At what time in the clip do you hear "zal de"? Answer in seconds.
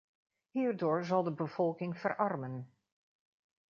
1.03-1.31